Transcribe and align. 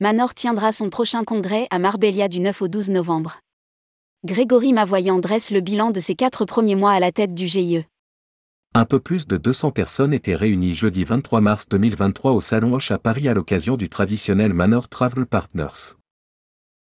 Manor 0.00 0.34
tiendra 0.34 0.72
son 0.72 0.90
prochain 0.90 1.22
congrès 1.22 1.68
à 1.70 1.78
Marbella 1.78 2.26
du 2.26 2.40
9 2.40 2.62
au 2.62 2.66
12 2.66 2.90
novembre. 2.90 3.38
Grégory 4.24 4.72
Mavoyant 4.72 5.20
dresse 5.20 5.52
le 5.52 5.60
bilan 5.60 5.92
de 5.92 6.00
ses 6.00 6.16
quatre 6.16 6.44
premiers 6.44 6.74
mois 6.74 6.90
à 6.90 6.98
la 6.98 7.12
tête 7.12 7.32
du 7.32 7.46
GIE. 7.46 7.84
Un 8.74 8.86
peu 8.86 8.98
plus 8.98 9.28
de 9.28 9.36
200 9.36 9.70
personnes 9.70 10.12
étaient 10.12 10.34
réunies 10.34 10.74
jeudi 10.74 11.04
23 11.04 11.40
mars 11.40 11.68
2023 11.68 12.32
au 12.32 12.40
Salon 12.40 12.74
Hoche 12.74 12.90
à 12.90 12.98
Paris 12.98 13.28
à 13.28 13.34
l'occasion 13.34 13.76
du 13.76 13.88
traditionnel 13.88 14.52
Manor 14.52 14.88
Travel 14.88 15.26
Partners. 15.26 15.94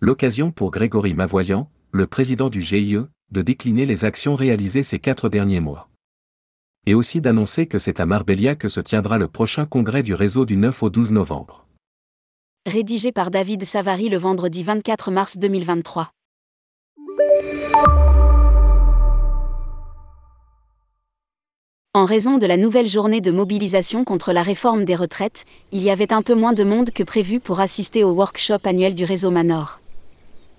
L'occasion 0.00 0.50
pour 0.50 0.70
Grégory 0.70 1.12
Mavoyant, 1.12 1.68
le 1.92 2.06
président 2.06 2.48
du 2.48 2.62
GIE, 2.62 2.96
de 3.30 3.42
décliner 3.42 3.84
les 3.84 4.06
actions 4.06 4.34
réalisées 4.34 4.82
ces 4.82 4.98
quatre 4.98 5.28
derniers 5.28 5.60
mois. 5.60 5.90
Et 6.86 6.94
aussi 6.94 7.20
d'annoncer 7.20 7.66
que 7.66 7.78
c'est 7.78 8.00
à 8.00 8.06
Marbella 8.06 8.54
que 8.54 8.70
se 8.70 8.80
tiendra 8.80 9.18
le 9.18 9.28
prochain 9.28 9.66
congrès 9.66 10.02
du 10.02 10.14
réseau 10.14 10.46
du 10.46 10.56
9 10.56 10.82
au 10.82 10.88
12 10.88 11.12
novembre. 11.12 11.63
Rédigé 12.66 13.12
par 13.12 13.30
David 13.30 13.62
Savary 13.64 14.08
le 14.08 14.16
vendredi 14.16 14.62
24 14.62 15.10
mars 15.10 15.36
2023. 15.36 16.08
En 21.92 22.06
raison 22.06 22.38
de 22.38 22.46
la 22.46 22.56
nouvelle 22.56 22.88
journée 22.88 23.20
de 23.20 23.30
mobilisation 23.30 24.04
contre 24.04 24.32
la 24.32 24.42
réforme 24.42 24.86
des 24.86 24.94
retraites, 24.94 25.44
il 25.72 25.82
y 25.82 25.90
avait 25.90 26.14
un 26.14 26.22
peu 26.22 26.34
moins 26.34 26.54
de 26.54 26.64
monde 26.64 26.88
que 26.90 27.02
prévu 27.02 27.38
pour 27.38 27.60
assister 27.60 28.02
au 28.02 28.12
workshop 28.12 28.60
annuel 28.64 28.94
du 28.94 29.04
réseau 29.04 29.30
Manor. 29.30 29.80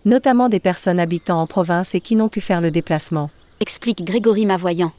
Notamment 0.06 0.48
des 0.48 0.60
personnes 0.60 1.00
habitant 1.00 1.42
en 1.42 1.48
province 1.48 1.96
et 1.96 2.02
qui 2.02 2.16
n'ont 2.16 2.30
pu 2.30 2.40
faire 2.40 2.62
le 2.62 2.70
déplacement. 2.70 3.32
Explique 3.62 4.06
Grégory 4.06 4.46
Mavoyant. 4.46 4.92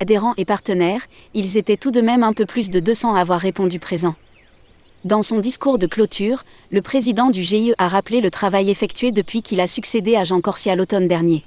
Adhérents 0.00 0.34
et 0.38 0.44
partenaires, 0.44 1.06
ils 1.34 1.56
étaient 1.56 1.76
tout 1.76 1.92
de 1.92 2.00
même 2.00 2.24
un 2.24 2.32
peu 2.32 2.46
plus 2.46 2.68
de 2.68 2.80
200 2.80 3.14
à 3.14 3.20
avoir 3.20 3.38
répondu 3.38 3.78
présent. 3.78 4.16
Dans 5.04 5.22
son 5.22 5.38
discours 5.38 5.78
de 5.78 5.86
clôture, 5.86 6.44
le 6.70 6.82
président 6.82 7.30
du 7.30 7.44
GIE 7.44 7.74
a 7.78 7.88
rappelé 7.88 8.20
le 8.20 8.30
travail 8.30 8.70
effectué 8.70 9.12
depuis 9.12 9.42
qu'il 9.42 9.60
a 9.60 9.66
succédé 9.66 10.16
à 10.16 10.24
Jean 10.24 10.40
Corsia 10.40 10.74
l'automne 10.74 11.06
dernier. 11.06 11.44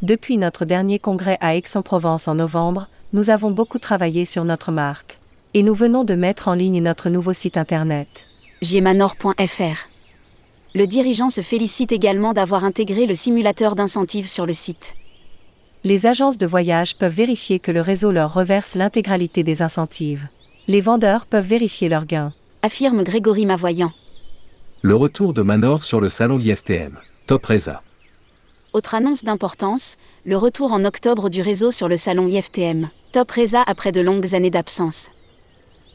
Depuis 0.00 0.36
notre 0.36 0.64
dernier 0.64 0.98
congrès 0.98 1.38
à 1.40 1.54
Aix-en-Provence 1.54 2.28
en 2.28 2.34
novembre, 2.34 2.88
nous 3.12 3.30
avons 3.30 3.50
beaucoup 3.50 3.78
travaillé 3.78 4.24
sur 4.24 4.44
notre 4.44 4.72
marque. 4.72 5.18
Et 5.54 5.62
nous 5.62 5.74
venons 5.74 6.02
de 6.02 6.14
mettre 6.14 6.48
en 6.48 6.54
ligne 6.54 6.82
notre 6.82 7.10
nouveau 7.10 7.34
site 7.34 7.56
internet. 7.58 8.26
jmanor.fr. 8.62 9.88
Le 10.74 10.86
dirigeant 10.86 11.28
se 11.28 11.42
félicite 11.42 11.92
également 11.92 12.32
d'avoir 12.32 12.64
intégré 12.64 13.04
le 13.06 13.14
simulateur 13.14 13.74
d'incentive 13.74 14.28
sur 14.28 14.46
le 14.46 14.54
site. 14.54 14.94
Les 15.84 16.06
agences 16.06 16.38
de 16.38 16.46
voyage 16.46 16.96
peuvent 16.96 17.12
vérifier 17.12 17.60
que 17.60 17.70
le 17.70 17.82
réseau 17.82 18.12
leur 18.12 18.32
reverse 18.32 18.76
l'intégralité 18.76 19.42
des 19.42 19.60
incentives. 19.60 20.26
Les 20.68 20.80
vendeurs 20.80 21.26
peuvent 21.26 21.46
vérifier 21.46 21.90
leurs 21.90 22.06
gains. 22.06 22.32
Affirme 22.64 23.02
Grégory 23.02 23.44
Mavoyant. 23.44 23.90
Le 24.82 24.94
retour 24.94 25.34
de 25.34 25.42
Manor 25.42 25.82
sur 25.82 26.00
le 26.00 26.08
salon 26.08 26.38
IFTM. 26.38 26.96
Top 27.26 27.44
Reza. 27.46 27.82
Autre 28.72 28.94
annonce 28.94 29.24
d'importance, 29.24 29.96
le 30.24 30.36
retour 30.36 30.72
en 30.72 30.84
octobre 30.84 31.28
du 31.28 31.42
réseau 31.42 31.72
sur 31.72 31.88
le 31.88 31.96
salon 31.96 32.28
IFTM. 32.28 32.88
Top 33.10 33.32
Reza 33.32 33.64
après 33.66 33.90
de 33.90 34.00
longues 34.00 34.36
années 34.36 34.52
d'absence. 34.52 35.08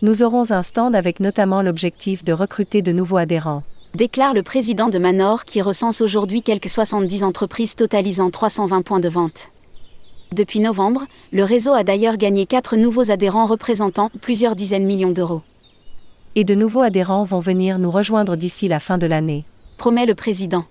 Nous 0.01 0.23
aurons 0.23 0.51
un 0.51 0.61
stand 0.61 0.93
avec 0.93 1.21
notamment 1.21 1.61
l'objectif 1.61 2.25
de 2.25 2.33
recruter 2.33 2.81
de 2.81 2.91
nouveaux 2.91 3.15
adhérents. 3.15 3.63
Déclare 3.95 4.33
le 4.33 4.43
président 4.43 4.89
de 4.89 4.99
Manor 4.99 5.45
qui 5.45 5.61
recense 5.61 6.02
aujourd'hui 6.02 6.41
quelques 6.41 6.67
70 6.67 7.23
entreprises 7.23 7.75
totalisant 7.75 8.29
320 8.29 8.81
points 8.81 8.99
de 8.99 9.07
vente. 9.07 9.52
Depuis 10.33 10.59
novembre, 10.59 11.05
le 11.31 11.45
réseau 11.45 11.71
a 11.71 11.85
d'ailleurs 11.85 12.17
gagné 12.17 12.45
4 12.45 12.75
nouveaux 12.75 13.09
adhérents 13.09 13.45
représentant 13.45 14.11
plusieurs 14.19 14.57
dizaines 14.57 14.83
de 14.83 14.87
millions 14.87 15.11
d'euros. 15.11 15.43
Et 16.39 16.43
de 16.43 16.53
nouveaux 16.53 16.81
adhérents 16.81 17.23
vont 17.23 17.39
venir 17.39 17.80
nous 17.80 17.89
rejoindre 17.89 18.35
d'ici 18.35 18.67
la 18.67 18.80
fin 18.80 18.99
de 18.99 19.07
l'année. 19.07 19.43
Promet 19.77 20.05
le 20.05 20.14
président. 20.14 20.65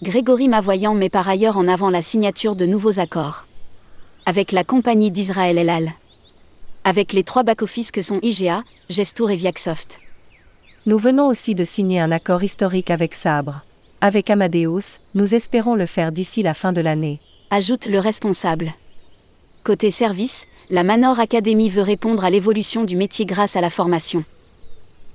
Grégory 0.00 0.46
Mavoyant 0.46 0.94
met 0.94 1.08
par 1.08 1.28
ailleurs 1.28 1.58
en 1.58 1.66
avant 1.66 1.90
la 1.90 2.00
signature 2.00 2.54
de 2.54 2.66
nouveaux 2.66 3.00
accords. 3.00 3.46
Avec 4.26 4.52
la 4.52 4.62
compagnie 4.62 5.10
d'Israël 5.10 5.58
El 5.58 5.70
Al. 5.70 5.92
Avec 6.84 7.12
les 7.12 7.24
trois 7.24 7.42
back-office 7.42 7.90
que 7.90 8.00
sont 8.00 8.20
IGA, 8.22 8.62
Gestour 8.88 9.32
et 9.32 9.34
Viacsoft. 9.34 9.98
Nous 10.86 10.98
venons 10.98 11.26
aussi 11.26 11.56
de 11.56 11.64
signer 11.64 11.98
un 11.98 12.12
accord 12.12 12.44
historique 12.44 12.92
avec 12.92 13.16
Sabre. 13.16 13.62
Avec 14.00 14.30
Amadeus, 14.30 15.00
nous 15.16 15.34
espérons 15.34 15.74
le 15.74 15.86
faire 15.86 16.12
d'ici 16.12 16.44
la 16.44 16.54
fin 16.54 16.72
de 16.72 16.80
l'année. 16.80 17.18
Ajoute 17.50 17.86
le 17.86 17.98
responsable. 17.98 18.72
Côté 19.64 19.90
service, 19.90 20.46
la 20.70 20.84
Manor 20.84 21.18
Academy 21.18 21.70
veut 21.70 21.82
répondre 21.82 22.24
à 22.24 22.30
l'évolution 22.30 22.84
du 22.84 22.94
métier 22.94 23.26
grâce 23.26 23.56
à 23.56 23.60
la 23.60 23.70
formation. 23.70 24.24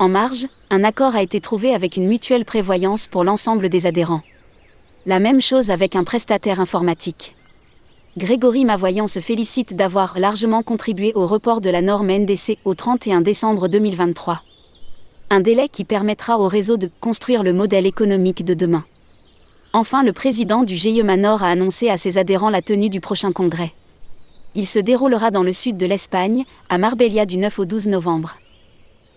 En 0.02 0.10
marge, 0.10 0.48
un 0.72 0.84
accord 0.84 1.16
a 1.16 1.22
été 1.22 1.40
trouvé 1.40 1.76
avec 1.76 1.96
une 1.96 2.08
mutuelle 2.08 2.44
prévoyance 2.44 3.08
pour 3.08 3.24
l'ensemble 3.24 3.70
des 3.70 3.86
adhérents. 3.86 4.24
La 5.06 5.20
même 5.20 5.42
chose 5.42 5.70
avec 5.70 5.96
un 5.96 6.04
prestataire 6.04 6.60
informatique. 6.60 7.36
Grégory 8.18 8.66
Mavoyant 8.66 9.06
se 9.06 9.20
félicite 9.20 9.76
d'avoir 9.76 10.18
largement 10.18 10.64
contribué 10.64 11.12
au 11.14 11.28
report 11.28 11.62
de 11.62 11.70
la 11.70 11.84
norme 11.84 12.10
NDC 12.10 12.58
au 12.66 12.74
31 12.74 13.22
décembre 13.22 13.68
2023. 13.68 14.42
Un 15.30 15.40
délai 15.40 15.70
qui 15.70 15.84
permettra 15.84 16.40
au 16.40 16.48
réseau 16.48 16.78
de 16.78 16.90
construire 17.00 17.44
le 17.44 17.54
modèle 17.54 17.86
économique 17.86 18.44
de 18.44 18.56
demain. 18.56 18.84
Enfin, 19.72 20.02
le 20.02 20.14
président 20.14 20.64
du 20.64 20.78
GIE 20.78 21.04
Manor 21.04 21.44
a 21.44 21.50
annoncé 21.50 21.90
à 21.90 21.98
ses 21.98 22.18
adhérents 22.18 22.50
la 22.50 22.64
tenue 22.64 22.90
du 22.90 23.02
prochain 23.02 23.32
congrès. 23.32 23.72
Il 24.56 24.66
se 24.66 24.80
déroulera 24.80 25.30
dans 25.30 25.44
le 25.44 25.54
sud 25.54 25.78
de 25.78 25.86
l'Espagne, 25.86 26.46
à 26.70 26.80
Marbella 26.80 27.28
du 27.28 27.38
9 27.38 27.60
au 27.60 27.66
12 27.66 27.86
novembre. 27.86 28.38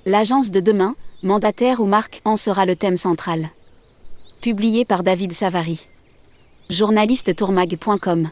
L'agence 0.06 0.50
de 0.50 0.60
demain, 0.60 0.94
mandataire 1.22 1.81
ou 1.81 1.87
marque 1.87 2.20
en 2.25 2.37
sera 2.37 2.66
le 2.66 2.76
thème 2.76 2.97
central 2.97 3.48
publié 4.44 4.84
par 4.84 5.03
David 5.03 5.32
Savary. 5.32 5.87
Journaliste 6.69 7.34
tourmag.com 7.34 8.28